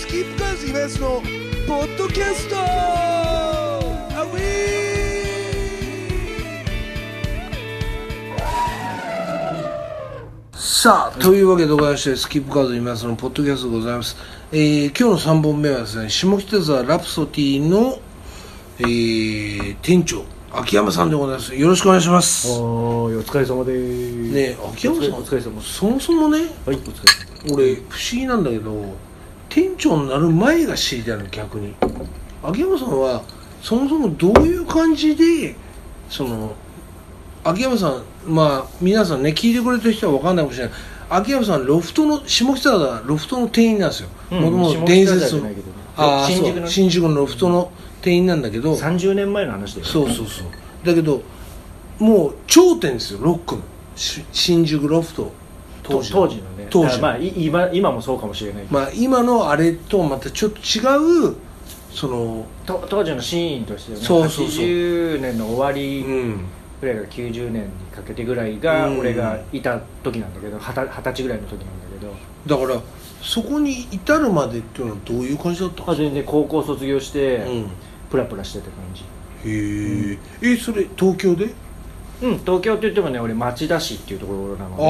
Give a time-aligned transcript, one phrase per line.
[0.00, 1.20] スキップカーズイベントの
[1.68, 2.56] ポッドキャスト。
[2.56, 4.28] アウ
[10.54, 14.16] さあというわけでございましてスキップカードイベントのポッドキャストでございます、
[14.50, 17.98] えー、今日の3本目はですね下北沢ラプソディの、
[18.78, 21.54] えー、店長秋山さんでございます。
[21.54, 22.48] よろしくお願いします。
[22.48, 24.32] はい、お疲れ様です。
[24.32, 25.62] ねえ秋山さんお疲れ様。
[25.62, 27.80] そもそもねはい、お疲れ様俺不
[28.12, 28.96] 思議なんだけど
[29.50, 31.74] 店長になる前が知りたいの逆に。
[32.42, 33.22] 秋山さんは
[33.60, 35.54] そもそもどういう感じで
[36.08, 36.54] その
[37.44, 40.74] 秋山さんまあ皆さんね聞いてくれてる人は分かんないかもしれない。
[41.10, 44.08] 秋山さんロフトの下北沢ロフトの店員なんですよ。
[44.30, 45.50] うんもともと伝説の。
[45.96, 49.86] ああ新宿の新宿のロフトの店員なんだけど、30年前の話だよ。
[49.86, 50.46] そうそうそう。
[50.84, 51.22] だけど
[51.98, 53.62] もう頂点ですよロックの。
[53.96, 55.32] し新宿ロフト
[55.82, 56.42] 当時当時の。
[56.42, 56.49] ね。
[56.70, 58.78] 当時まあ、い今今もそうかもしれないけど。
[58.80, 61.36] まあ今のあれとはまたちょっと違う
[61.92, 64.64] そのと当時のシーンとしてはね、そうそうそう。
[64.64, 66.44] 80年の終わうりん。
[66.80, 68.98] ぐらいから90年にかけてぐらいがうん。
[69.00, 72.80] 俺がいた時なんだけど、二十二十歳ぐらいの時なんだけど、だから
[73.22, 77.70] そこに至るまでっていうのはどういう感じだったまあ、全然高校卒業して、うん。
[78.10, 79.02] プラプラしてた感じ。
[79.48, 80.18] へえ、
[80.52, 81.50] えそれ東京で？
[82.22, 84.82] うん、東京って言ってもね俺町田市っていうところなので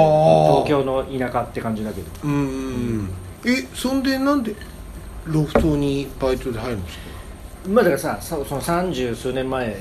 [0.66, 2.08] 東京の田舎って感じだけど。
[2.24, 2.36] うんう
[3.02, 3.10] ん
[3.42, 4.54] えそんでなんで
[5.24, 7.04] ロフトにバイトで入るんですか？
[7.68, 9.80] まあだからさそその三十数年前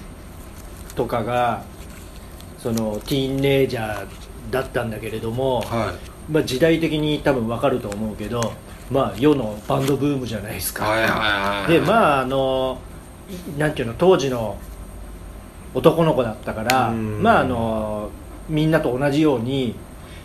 [0.96, 1.64] とかが
[2.58, 4.08] そのティーンネイジャー
[4.52, 5.94] だったんだけれども、は
[6.32, 8.54] まあ、時代的に多分わかると思うけど
[8.90, 11.74] まあ世のバンドブームじゃないですか、いはいはいはい。
[11.74, 12.80] でまああの
[13.56, 14.58] いなんていうの当時の
[15.74, 17.22] 男の子だったからうん。
[17.22, 18.10] まああの
[18.50, 19.76] みんなと同じように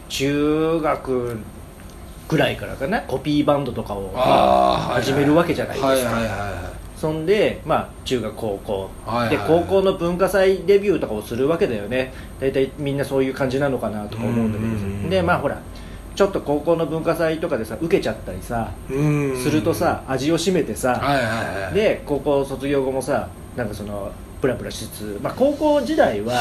[0.08, 1.38] 中学
[2.28, 6.10] ぐらいからかなコピーバンドとかを始めるわけじゃないですか、
[6.96, 8.90] そんで、まあ、中学高校、
[9.28, 12.14] で高校の文化祭デビューとかをするわけだよね。
[12.40, 15.60] 大体みんなそういう感じなのかなとか思うんだけどでまあほら
[16.14, 21.02] ちょっと高校の文化祭とかでさ受けちゃったりさするとさ味を占めてさ、
[21.74, 24.12] で高校卒業後もさなんかその
[24.44, 26.34] プラプラしつつ、まあ、高校時代は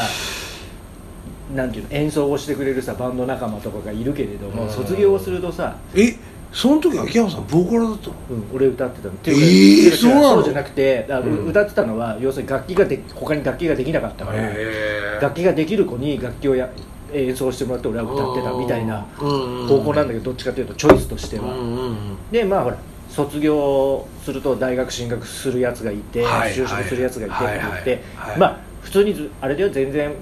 [1.54, 4.70] なんていうの演奏をしてくれるさバンド仲間とかがいるけれども、うん。
[4.70, 6.14] 卒業をするとさ、え
[6.52, 8.14] その時秋山さんボーカルだったの？
[8.30, 9.14] うん、俺歌ってたの。
[9.14, 10.34] ってえーいうかそうなの？
[10.34, 11.46] そうじゃなくてあうん。
[11.46, 16.68] 歌ってたのは要するに楽器がで他に楽器ができなかったから、へ楽器ができる子に楽器をや
[17.14, 22.30] 演奏してもらって俺は歌ってたみたいな高校なんだけどどっちかというとチョイスとしては、うんうんうん。
[22.30, 22.76] でまあほら
[23.14, 30.12] 卒業すると大学進学するやつがいて、はい就職するやつがいてって言って、まあ普通にずあれだよ全然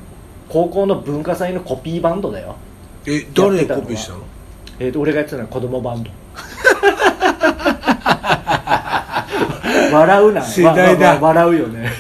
[0.49, 2.57] 高校の文化祭のコピーバンドだよ、
[3.07, 4.19] え誰がコピーしたの？
[4.79, 6.11] えーと俺がやってたのは子供バンド。
[9.93, 10.43] 笑うな。
[10.43, 11.19] 世代だ。
[11.21, 11.91] 笑うよね。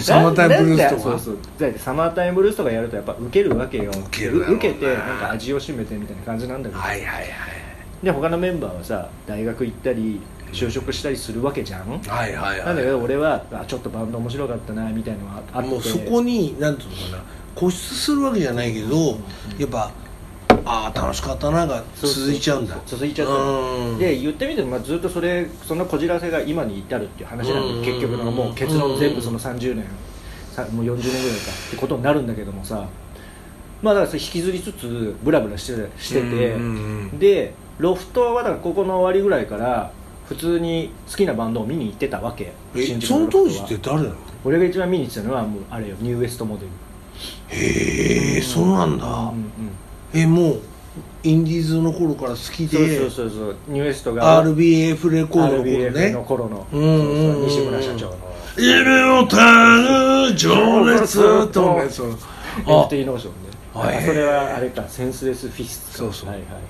[0.00, 1.02] サマータイムブルースとか？
[1.18, 1.78] そうそう。
[1.78, 3.90] サマータイムブルースとかやるとやっぱウケるわけよ。
[3.90, 7.24] 受けてなんか味を占めてみたいな感じなんだけど、はいはいはい
[8.04, 10.20] で他のメンバーはさ大学行ったり
[10.52, 12.66] 就職したりするわけじゃん、はいはいはい。
[12.66, 15.68] なんだけど俺はあちょっとバンド面白かったなみたいなのがあって。
[15.68, 17.24] もうそこになんていうのかな
[17.56, 19.18] 固執するわけじゃないけど、
[19.58, 19.90] やっぱ
[20.64, 22.76] ああ楽しかったなが続いちゃうんだ。
[22.86, 23.34] 続いちゃった。
[23.34, 23.98] うん。
[23.98, 27.82] で言ってみても、まあ、ずっとそれそのこじらせが今に至るっていう話なんうん。
[27.82, 29.86] で結局のもう結論全部その30年
[30.52, 32.86] さもう40年ぐらいかってことになるんだけどもさ。
[33.82, 36.56] まあだから引きずりつつブラブラしてしてて、
[37.18, 39.90] でロフトはだからここの終わりぐらいから
[40.28, 42.52] 普通に好きなバンドを見に行ってたわけ
[43.02, 44.14] その当時って誰なの？
[44.44, 46.68] 俺が一番見に行ってたのはもうあれよニューウエストモデル。
[47.48, 49.50] へえそうなんだ、うんうん
[50.12, 50.60] えもう
[51.24, 52.98] インディーズの頃から好きで。
[53.00, 53.56] そうそうそうそう。
[53.66, 57.50] ニューエストが RBF レコードの頃 RBF のね頃のうんうんうん。
[57.50, 58.16] そうそう西村社長の
[58.56, 59.36] 夢をた
[60.28, 63.48] ぐ情熱と FT ノーションね。
[63.74, 66.28] はいあそれはあれかセンスレスフィストそうそう。
[66.28, 66.60] はいはいはい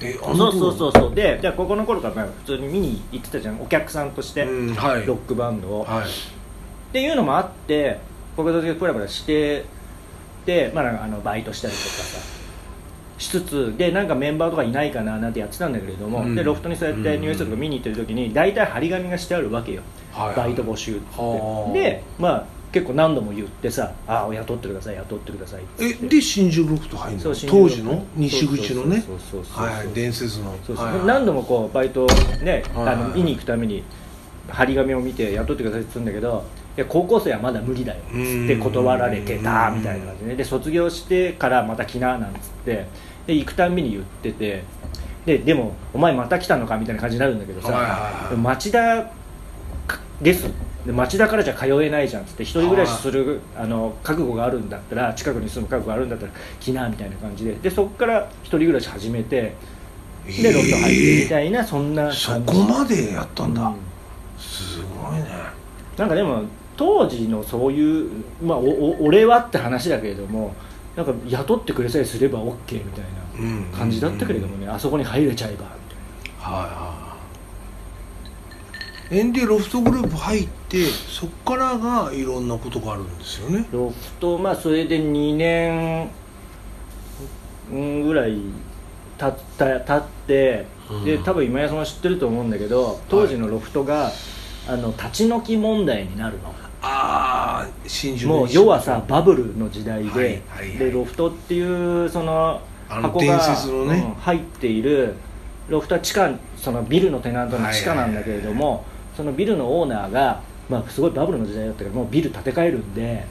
[0.00, 0.36] えうん。
[0.36, 3.60] そうそうそうそうでじゃあここの頃からまあ普通に見に行ってたじゃん。
[3.60, 5.06] お客さんとしてうんはい。
[5.06, 6.04] ロックバンドを、はい。
[6.04, 6.06] っ
[6.92, 7.98] ていうのもあって
[8.36, 9.64] 僕たちがプラプラして
[10.46, 12.18] で、まあ、なんかあのバイトしたりとかさ
[13.18, 16.34] しつつでなんかメンバーとかいないかななんてやってたんだけれども、うん。
[16.34, 19.82] でロフトにそうやってニュースとか見に行ってる時に大体張り紙がしてあるわけよ、
[20.12, 20.34] はい。
[20.34, 21.20] バイト募集って。
[21.20, 21.72] はあ。
[21.72, 27.24] でまあ結構何度も言ってさ「ああ雇ってください雇ってください」ってえで新宿ロフト入るの？
[27.24, 28.04] 当時の？
[28.16, 29.02] 西口のね？
[29.92, 32.06] 伝説のそうそうはいはい何度もこうバイト
[32.42, 33.82] ね、はいはいあの見に行くために
[34.48, 36.44] 張り紙を見て雇ってくださいって言うんだけど
[36.76, 42.86] いや高校生はまだ無理だよっつって断られてたみたいな感じで,、ね、で卒業してからまた来ななんつって
[43.26, 44.62] で行くたんびに言ってて
[45.26, 49.10] ででもお前また来たのかみたいな感じになるんだけどさ、はいはいはい町田
[50.22, 50.46] です
[50.86, 57.52] で町田からじゃ通えないじゃんっつって一人暮らしするあの覚悟があるんだったら近くに住む覚悟があるんだったら来なみたいな感じで。
[57.54, 59.54] でそこから一人暮らし始めて
[60.26, 62.18] でロフト入ってみたいな、そんな感じ。
[62.18, 63.76] そこまでやったんだ、うん。
[64.38, 65.26] すごいね。
[65.96, 66.44] なんかでも
[66.76, 70.54] 当時のそういう、まあ、おお俺はって話だけれども
[70.96, 73.04] なんか雇ってくれさえすれば OK みたい
[73.72, 76.58] な感じだったけれどもね、あそこに入れちゃえばみたいな。
[76.58, 76.89] はいはい
[79.10, 83.66] エンディロフトグループ入ってそっからがいろんなことがあるんですよね。
[83.72, 86.08] ロフトまあそれで2年
[87.72, 88.38] うんぐらい
[89.18, 91.04] 経った経って、うん。
[91.04, 94.12] で多分今やさんは知ってると思うんだけど当時のロフトが、
[94.68, 96.54] あの立ち退き問題になるの。
[96.82, 100.78] ああ真珠もう要はさバブルの時代で、はいはいはい。
[100.78, 104.04] でロフトっていうその箱がのね。
[104.06, 105.14] うん入っている
[105.68, 108.84] ロフトは地下そのビルのテナントの地下なんだけれども、
[109.20, 110.40] そのビルのオーナーが、
[110.70, 113.26] まあ、すごいバブルの時代だったからもうビル建て替えるんで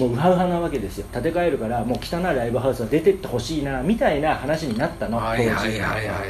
[0.00, 1.06] もうウハウハなわけですよ。
[1.12, 5.18] 建て替えるからもう汚いライブハウスは出てってほしいなみたいな話になったの。
[5.18, 6.28] はいはいはいはいはい。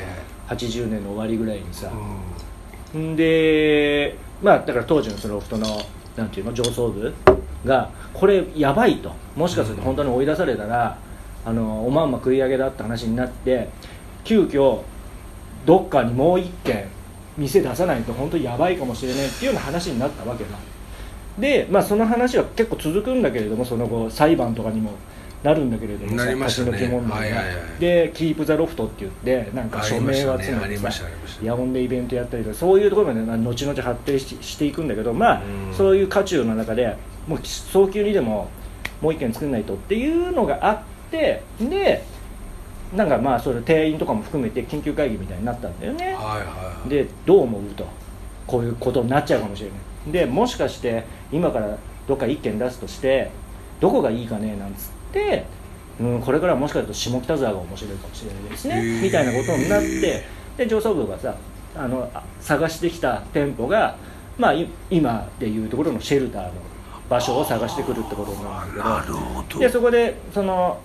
[0.48, 1.90] 80年の終わりぐらいにさ、
[2.94, 3.12] うん。
[3.12, 5.66] んでまあだから当時のそのロフトの
[6.16, 7.14] なんていうの上層部
[7.64, 9.12] がこれやばいと。
[9.34, 10.98] もしかすると本当に追い出されたら、
[11.46, 13.70] あのおまんま食い上げだって話になって
[14.24, 14.82] 急遽
[15.64, 16.86] どっかにもう一軒
[17.36, 20.50] 店出さないと本当にやばいかもしれないっていうような話になったわけだ。
[21.38, 24.92] でまあその話は結構続くんだけれどもその後裁判とかにも
[25.42, 27.80] なるんだけれどもなりまし問題が、はいはいはい。
[27.80, 31.06] で「キープ・ザ・ロフト」って言ってなんか署名を集めてさねありました。
[31.06, 31.10] ね
[31.42, 35.74] ヤオンでイベントやったりとかそういうところまでまあ後々発展ししていくんだけどまあうん。
[35.74, 36.96] そういう渦中の中で
[37.26, 38.48] もう早急にでも
[39.00, 40.78] もう一軒作んないとっていうのがあっ
[41.10, 42.04] てで
[42.94, 46.06] なんかまあそれ定員とかも含めて緊急会議みたいになったんだよね。
[46.06, 47.86] はいはいでどう思うと
[48.46, 50.12] こういうことになっちゃうかもしれない。
[50.12, 53.30] でもしかして今からどっか一軒出すとして
[53.80, 55.46] どこがいいかねなんつって、
[55.98, 59.00] うん、これからはもしかすると下北沢が面白いかもしれないですね。
[59.02, 60.24] みたいなことになって
[60.56, 61.34] で上層部がさ
[61.74, 63.96] あのあ探してきた店舗が、
[64.38, 66.52] まあ、い今でいうところのシェルターの
[67.08, 69.14] 場所を探してくるってことになるんだなけど。
[69.14, 69.58] るほど。
[69.58, 70.78] でそこでその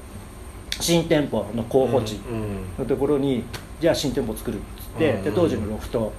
[0.80, 3.44] 新店舗の候補地、うんのところに
[3.80, 6.14] じゃあ新店舗作るっつって、うんで当時のロフト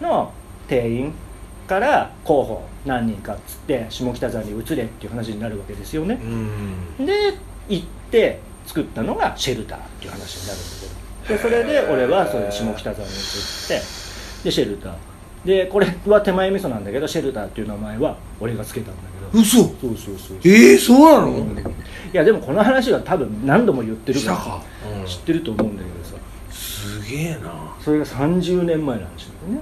[0.00, 0.32] の
[0.68, 1.12] 店員
[1.66, 6.18] から候補何人かっつって下北沢に移れっていう話になるわけですよね。
[6.22, 7.06] う、ん。
[7.06, 7.34] で
[7.68, 10.96] 行って作ったのがシェルターっていう話になるんだけど。
[11.36, 13.80] でそれで俺はそれで下北沢に移って
[14.44, 14.94] でシェルター
[15.46, 19.02] でこれは手前味噌なんだけどシェルターっていう名前は俺がつけたんだ
[19.32, 19.42] けど。
[19.42, 19.58] 嘘？
[19.58, 21.62] そうそうそうええそうなの、うんい
[22.12, 24.62] やでもこの話は多分何度も言ってるか
[24.94, 26.16] ら知ってると思うんだけどさ。
[26.50, 27.74] すげえな。
[27.80, 29.60] それが30年前の話だよね。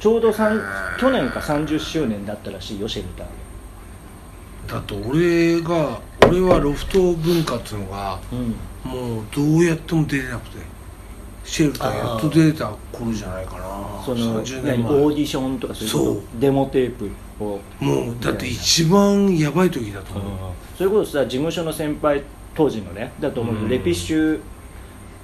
[0.00, 4.72] ちょうど去年か30周年だったらしいよシェルター。
[4.72, 8.54] だって俺が俺はロフト文化っていうのがうん。
[8.84, 10.58] もうどうやっても出れなくて
[11.48, 14.04] シェルターやっと出れた頃じゃないかな。
[14.04, 14.92] その30何年前。
[14.92, 16.22] オーディションとかそう。
[16.38, 17.10] デモテープ
[17.42, 17.58] を。
[17.80, 20.18] もうだって一番やばい時だとう。
[20.18, 20.20] ん。
[20.20, 22.22] 思う、それこそさ事務所の先輩
[22.54, 23.68] 当時のねだと思うよ、うん。
[23.68, 24.40] レピッシュ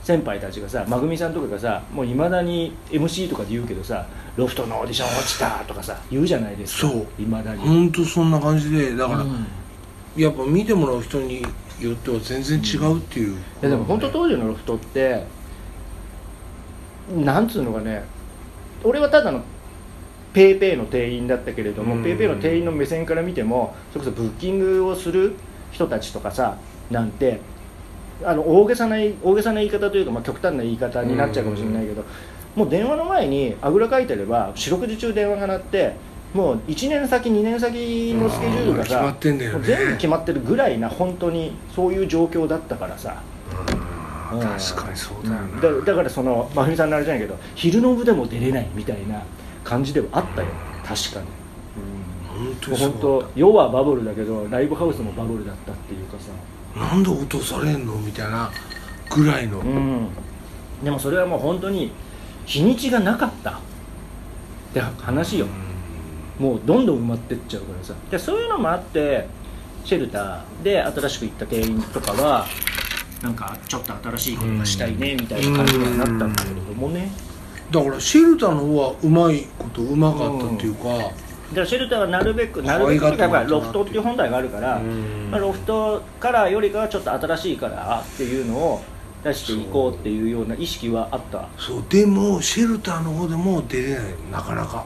[0.03, 4.06] 先輩たちがさまぐみさんとかがさもういまだに MC とかで言うけどさ
[4.37, 6.88] ロフトのオーディション落ちたとかさ言うじゃないですか。
[6.88, 7.07] そう。
[7.23, 7.61] いまだに。
[7.61, 9.47] 本当そんな感じでだから、うん。
[10.16, 11.43] やっぱ見てもらう人に
[11.81, 15.25] よっては全然違うっていう、いやでも本当当時のロフトって
[17.11, 18.04] なんつうのかね
[18.82, 19.42] 俺はただの
[20.32, 22.02] ペーペーの店員だったけれども、うん。
[22.02, 25.37] ペーペーの店員の目線から見てもそれこそブッキングをする
[25.70, 26.58] 人たちとかさ
[26.90, 27.40] なんて
[28.23, 32.04] あの大げさな大げさな言い方というか、まあ、極端な言い方になっちゃうかもしれないけど、
[32.54, 35.94] もう電話の前にあぐらかいてれば四六時中電話が鳴って
[36.32, 39.02] もう1年先2年先のスケジュールがさ
[39.58, 39.66] ね。
[39.66, 43.23] 全部決まってるぐらいな本当にそういう状況だったからさ
[44.35, 44.41] うん。
[44.41, 49.23] うん確かにそうだよな、だだからその真冬さんのあれじゃないけど昼の部でも出れないみたいな
[49.64, 50.49] 感じではあったよ。
[50.85, 51.26] 確かに、
[52.29, 56.31] 本当もう本にそうだ当世はバブルだけどライブハウスもバブルだったっていうかさ。
[56.79, 58.50] なんで落とされんのみたいな
[59.09, 60.09] ぐらいの、うん。
[60.83, 61.93] でもそれはもう本当に
[62.45, 63.50] 日にちがなかった。
[63.50, 63.55] っ
[64.75, 65.47] て話よ。
[66.38, 67.95] もうどんどん埋まってっちゃうからさ。
[68.11, 69.29] でそういうのもあって
[69.85, 72.47] シェルターで新しく行った店員とかは
[73.25, 77.11] なんかちょっと新しいことがしたいねみたいな感じにはなったんだけれどもね。
[77.71, 81.12] だからシェルターの方はうまいことうまかったっていうか、だか
[81.54, 88.83] らシェルターはなるべくなるべくっぱロフトっていう本体があるから、うんまあ、ロフトからよりかはちょっと新しいからっていうのを
[89.25, 91.49] 出していこうっていうような意識はあった。
[91.57, 94.02] そうでもシェルターの方でも出れない
[94.33, 94.85] なかなか。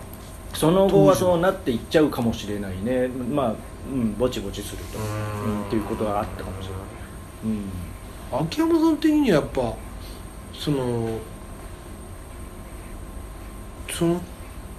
[0.55, 3.09] その後はそうなっていっちゃうかもしれないね。
[3.09, 3.55] まあ、
[3.93, 4.99] うん、ぼちぼちすると。
[4.99, 5.61] うん。
[5.61, 6.81] うんっていうことはあったかもしれない、
[7.45, 7.71] うん、
[8.33, 9.75] 秋山さん的にはやっぱ
[10.53, 11.19] その
[13.91, 14.21] その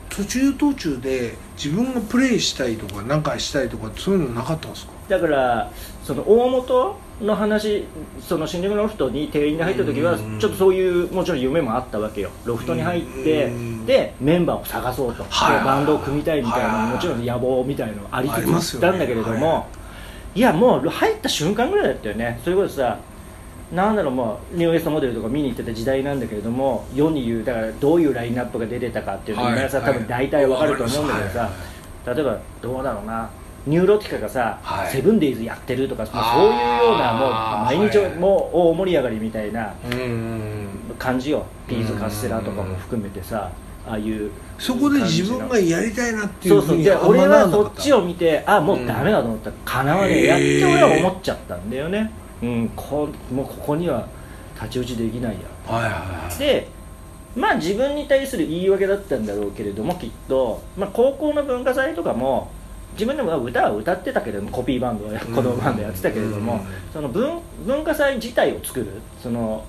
[0.10, 4.92] 途中途中で自分がプレイしたいとか何かしたいとかそういうのなかったんですか？
[5.08, 5.72] だから
[6.04, 7.86] その大元の話
[8.22, 12.32] その新宿のロフトに店員で入った時はうんちょっとそういうもちろん夢もあったわけよ。
[12.46, 15.24] ロフトに入ってうんでメンバーを探そうと。
[15.24, 15.56] ではい。
[15.58, 19.68] はいバンドを組みたいみたいなもちろん野望みたいなのありつつ行ったんだけれどはいも
[20.36, 22.40] いやもう入った瞬間ぐらいだったよね。
[22.44, 23.00] それこそさ
[23.72, 31.50] なんだろうもうニューエストモデルとか見に行ってた時代なんだけれども世に言うだからどういうラインナップが出てたかっていうのはい皆さん多分大体わかると思うんだけどさ、は
[32.14, 32.16] い。
[32.16, 33.30] 例えばどうだろうな
[33.68, 34.92] ニューロティカがさ、はい。
[34.92, 37.30] セブンデイズやってるとか、そういうようなもう
[37.80, 38.16] 毎日はい。
[38.16, 41.46] もう大盛り上がりみたいなうん感じよ。
[41.68, 43.52] ピーズカステラとかも含めてさ
[43.88, 46.78] ああいうそこで自分がやりたいなっていそううそう。
[46.82, 47.82] でふう俺はそった。
[47.82, 49.50] ちを見てあもうダメだと思った。
[49.50, 54.08] らかなわねえやって俺は思っちゃったんだよねうんこもうここには
[54.56, 55.40] 太刀打ちできないや。
[55.74, 56.40] はいはいはい。
[56.40, 56.68] で
[57.36, 62.50] まあ自分に対する言い訳だったんだろうけれどもきっと、まあ、高校の文化祭とかも
[62.94, 66.60] 自分でも歌は歌ってたけれどもコピーバンドは子供バンドやってたけれども、うん。
[66.92, 68.88] その文文化祭自体を作る
[69.22, 69.64] その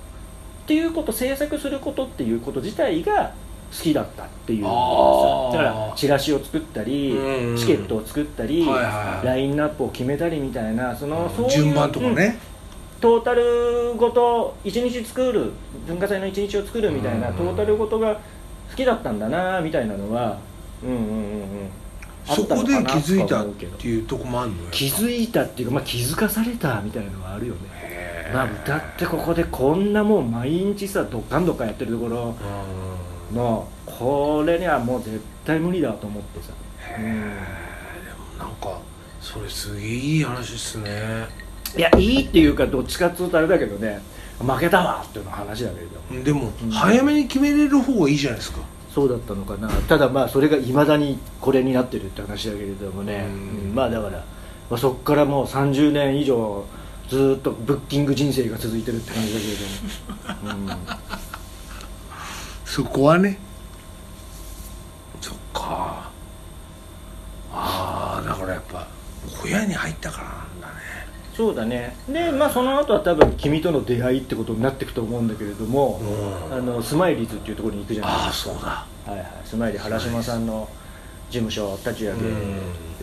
[0.63, 3.33] っていうこと制作することっていうこと自体が
[3.71, 4.73] 好きだったっていうだか
[5.61, 7.57] らチラシを作ったり、うん。
[7.57, 9.25] チケットを作ったり、はいはいはい。
[9.25, 12.39] ラインナップを決めたりみたいなそのそういう順番とかね、
[13.01, 15.51] トータルごと1日作る
[15.87, 18.15] 文化祭の1日を作るみたいなうんトータルごとが
[18.69, 20.37] 好きだったんだなみたいなのは
[20.83, 21.07] うんうんうんう
[21.63, 21.69] ん。
[22.27, 24.69] あそこで気づいたっていうとこもあるのよ。
[24.69, 28.31] 気づいたっていうか、まあ、気づかされたみたいなのはあるよね。
[28.33, 32.35] まあ歌ってここでこんなもう毎日さドッカンドッカンやってるところ
[33.31, 36.53] うんのこれにはもう絶対無理だと思ってさ、
[36.97, 37.05] うん、
[38.37, 38.79] なんか
[39.19, 41.27] それすげえいい話っすね
[41.77, 44.01] いやいいっていうかどっちかっつうとあれだけどね
[44.39, 46.17] 負けたわっていうの話だけれど。
[46.17, 48.59] もでも、うん早めに決めれる方がいいじゃないですか。
[48.93, 49.69] そうだったのかな。
[49.69, 53.31] ただまあそれがいまだにこれになってるって話だけれどもね、う
[53.65, 53.69] ん。
[53.69, 53.75] うん。
[53.75, 54.23] まあだから、
[54.69, 56.65] まあ、そこからもう30年以上
[57.07, 59.53] ずーっとブッキング人生が続いてるって感じだけれ
[60.47, 60.77] ども、う ん
[62.65, 63.37] そこはね。
[65.19, 66.09] そっか。
[67.53, 68.87] ああだからやっぱ
[69.41, 70.40] 小屋に入ったからな
[71.33, 71.95] そうだね。
[72.09, 75.99] でまあその後は多分君との出会いってことになっていくと思うんだけれども、
[76.49, 76.53] うん。
[76.53, 78.11] あのスマイリーズっていうところに行くじゃない。
[78.13, 78.85] ああですかそうだ。
[79.05, 80.69] はいはい、スマイリー原島さんの
[81.29, 82.19] 事務所立ち上げ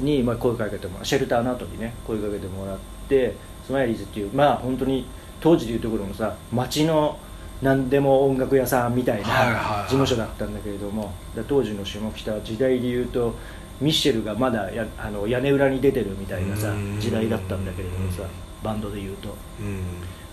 [0.00, 3.35] に、まあ、声かけてもシェルターの後にね声かけてもらって
[3.66, 5.06] スマイリーズっていうまあ本当に
[5.40, 7.18] 当時でいうところのさ街の
[7.62, 13.35] 何でも音楽屋さんみたいな事務所だったんだけれども、だ当時の下北時代でいうと
[13.80, 17.00] ミッシェルがまだやあの屋根裏に出てるみたいなさうん。
[17.00, 18.23] 時代だったんだけれどもさ
[18.62, 19.37] バンドでいうと。
[19.61, 19.82] うん。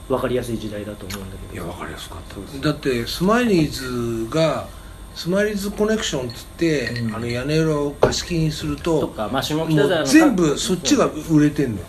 [0.08, 1.54] 分かりやすい時代だと思うんだけど。
[1.54, 2.20] いや分かりやすかっ
[2.60, 4.68] ただってスマイリーズが
[5.16, 7.16] スマイリーズコネクションっつって、うん。
[7.16, 11.86] あの屋根裏を貸し切りにするととか、まあ、下も北沢全部そっちが売れてんのよ。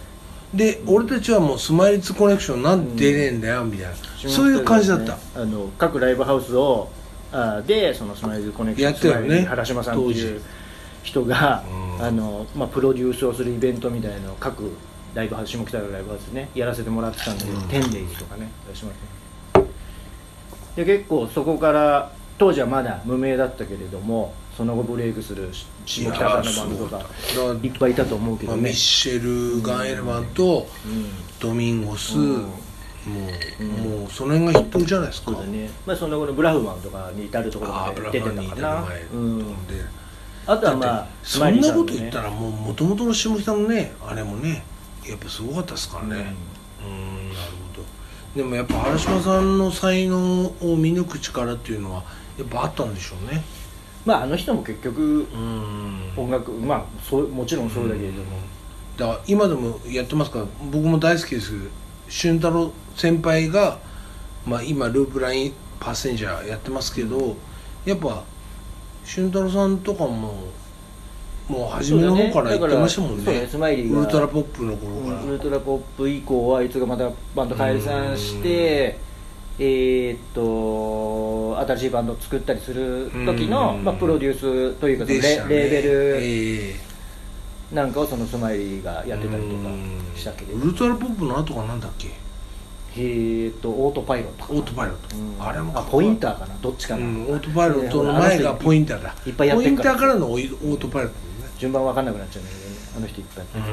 [0.55, 3.95] で、俺たちはもうスマイリーズコネクションなんで出ねえんだよみたいな、
[4.31, 5.19] そういう感じだった。
[5.35, 6.89] あの各ライブハウスを
[7.33, 9.45] あでそのスマイルコネクションやってたよね。
[9.45, 10.21] 原島さんって当時。
[10.21, 10.43] いう
[11.07, 11.65] 人が、
[11.99, 12.05] うん。
[12.05, 14.71] あのまあ、プロデュースをするイベントみたいなのを各
[15.15, 17.69] ライブハウス下北のライブハウスでねやらせてもらってたんだけど、うん。
[17.69, 19.65] テンデイズとかねやらせてもらっ
[20.77, 20.85] て。
[20.85, 25.51] で結構そこから当時はまだ無名だったけれどもその後ブレイクする
[25.87, 27.07] 下北沢のバンドとか
[27.63, 27.69] い。
[27.69, 31.07] っぱいいたと思うけまあ、どねミッ、シェル・ガンエルマンとうん。
[31.41, 32.43] ドミンゴス、うん。
[32.43, 32.49] も
[33.61, 33.69] う、うん。
[34.01, 35.33] もうその辺が筆頭じゃないですか。
[35.33, 38.85] そうだね、まあ、その後のブラフマンとかに至るところああまで出てたかな。
[39.13, 39.75] うん、で
[40.47, 44.63] あとはまあそんなこと言ったらもうもともとの下北のねあれもね
[45.07, 46.35] やっぱすごかったですからね。
[46.85, 47.29] うん。
[47.29, 47.87] なるほど。
[48.35, 52.05] でもやっぱ原島さんの才能を見抜く力っていうのは
[52.39, 53.43] やっぱあったんでしょうね。
[54.05, 56.13] まああの人も結局うん。
[56.17, 58.39] 音楽まあそうもちろんそうだけれども、
[58.97, 61.53] だから今でもやってますから僕も大好きです。
[62.09, 63.79] 俊太郎先輩が、
[64.47, 67.37] まあ、今ループラインパッセンジャーやってますけど、
[67.85, 68.23] やっぱ
[69.07, 70.35] 俊太郎さんとかも
[71.49, 73.41] もう初めの方から言ってましたもんね。
[73.43, 74.01] ねスマイリーが。
[74.01, 78.99] ウルトラポップの頃から、うんウルトラポップ以降はあいつがまたバンド解散して
[79.59, 83.85] えーっと新しいバンドを作ったりする時の、うん。
[83.85, 85.19] まあ、プロデュースというかね。
[85.21, 86.75] レーベルえ
[87.73, 90.01] なんかをそのスマイリーがえやってたりとかうん。
[90.17, 90.59] したけれど。
[90.59, 92.09] ウルトラポップの後がなんだっけ？
[92.97, 95.37] えー、とオートパイロットオートパイロット、うん。
[95.39, 96.57] あれもあポインターかな。
[96.63, 99.15] どっちかな、うん、オートパイロットの前がポインターだ。
[99.27, 101.53] いっぱいやってポインターからのオートパイロットだね。
[101.59, 102.77] 順番わかんなくなっちゃうんだけどね。
[102.97, 103.65] あの人いっぱいやってる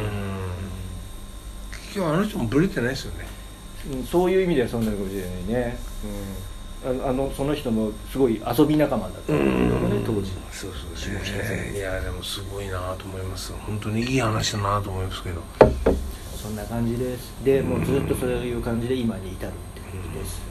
[1.71, 3.25] 結局あの人もブレてないですよね。
[3.27, 3.33] うん
[4.05, 5.77] そういう意味ではそうなのかもしれないね、
[6.85, 10.31] うん、ああのその人もすごい遊び仲間だったんだけどね当時。
[10.51, 15.41] そうそう下北沢ねいやでもすごいなと思います本当にいい話だなと思いますけど
[16.43, 17.33] そんな感じです。
[17.45, 20.41] でもうずっとそういう感じで今に至るって感じです、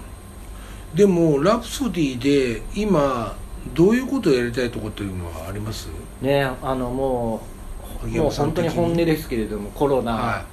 [0.95, 3.37] でもラプソディで今
[3.75, 5.89] どういうことをやりたいとこっていうのはあります？
[6.23, 7.43] ねあのも
[8.01, 10.45] う萩もう本当に本音ですけれどもコロナは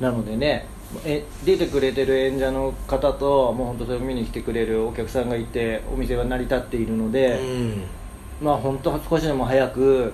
[0.00, 0.66] なのでね、
[1.04, 7.84] え出てくれてる演者の方ともう本当それを見に来てくれるお客さんがいてお店が成り立っているのい、で、うん。
[8.40, 10.12] まあ本当少しでも早く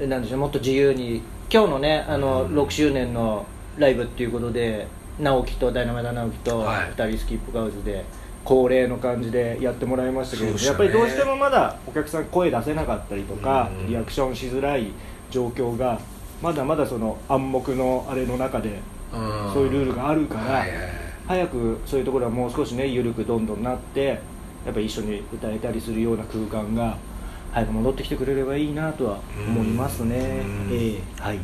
[0.00, 2.58] えなんでしょうもっと自由に今日のねあの、うん。
[2.58, 3.44] 6周年の
[3.76, 4.86] ライブっていうことで
[5.20, 6.92] 直樹とダイナマイダ直樹とはい。
[6.92, 8.06] 2人スキップガウズで
[8.42, 13.88] 恒例の感じでやってもらいましたけれどやっぱりどうしてもまだお客さん声出せなかったりとか、うん。
[13.88, 14.92] リアクションしづらい
[15.30, 16.00] 状況が
[16.40, 18.80] まだまだその暗黙のあれの中で
[19.12, 19.16] う
[19.50, 19.52] ん。
[19.52, 20.64] そういうルールがあるから、
[21.26, 24.20] 早くそういうところはもう少しね緩くどんどんなって
[24.64, 26.96] やっぱり一緒に歌えたりするような空間が
[27.52, 30.74] 早く戻ってきてくれればいいなとは思いますね、うん。
[30.74, 31.02] ええ。
[31.20, 31.38] はい、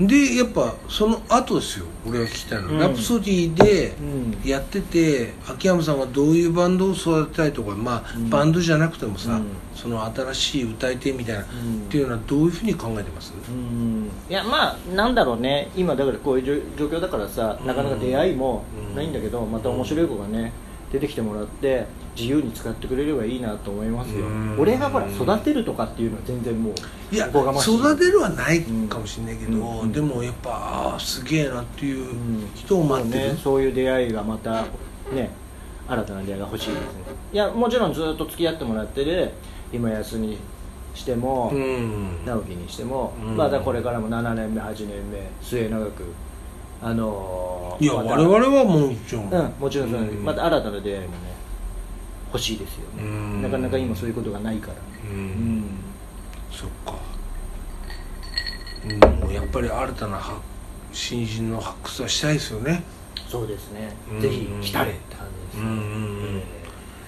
[0.00, 2.78] でやっぱその後ですよ俺が聞きたいの、うん。
[2.78, 4.48] ラプソディでうん。
[4.48, 8.30] やってて秋山さんがどういうバンドを育てたいとかまあ、うん。
[8.30, 9.46] バンドじゃなくてもさ、うん。
[9.76, 11.44] その新しい歌い手みたいな、ん。
[11.44, 11.46] っ
[11.88, 14.10] ていうのはどういうふうに考えてます、うん。
[14.28, 15.70] いやまあなんだろうね。
[15.76, 16.44] 今だからこういう
[16.76, 18.64] 状状況だからさなかなか出会いも
[18.96, 20.52] ないんだけど、また面白い子がね
[20.92, 24.26] 出てきてもらって自由に使ってくれればいいなと思いますよ。
[24.26, 24.56] うん。
[24.58, 29.92] 俺がほら育てるとかっていうのは全然もういや育てるはないかもしれないけど、うん。
[29.92, 32.48] でもやっぱああすげえなっていううん。
[32.54, 34.64] 人を待ってる、そうね、そういう出会いがまた
[35.12, 35.30] ね
[35.86, 36.80] 新たな出会いが欲しいですね。
[37.32, 39.30] いやもちろんずっと付き合ってもらってる
[39.72, 40.38] 今安に
[40.94, 42.24] しても、うん。
[42.24, 43.36] 直樹にしても、うん。
[43.36, 46.04] まだこれからも7年目8年目末永く
[46.82, 51.12] あのーいや、また我々はもちろん、うんもちろんそまた新たな出会いもね
[52.32, 53.42] 欲しいですよね、うん。
[53.42, 54.74] なかなか今そういうことがないから。
[55.10, 55.18] うん。
[55.18, 55.64] うん。
[56.52, 56.94] そっか。
[58.84, 60.40] うんやっぱり新たな発
[60.92, 62.82] 新人の発掘はしたいですよね。
[63.28, 64.20] そうですね、うん。
[64.20, 66.42] ぜひ来たれって感じですね、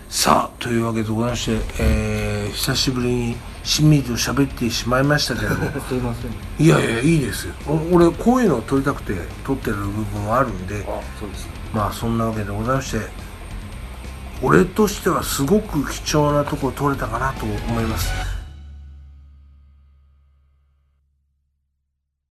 [0.09, 5.55] さあというわけでございまして、えー久しぶりにしんみりと喋ってしまいましたけれど
[5.89, 6.65] すいません。
[6.65, 7.55] いやいやいいですよ。
[7.67, 10.87] お俺こういうのを撮りたくて撮ってる部分はあるんで。
[11.73, 12.99] まあそんなわけでございまして
[14.43, 18.40] 俺としてはすごく貴重なとこ撮れたかなと思います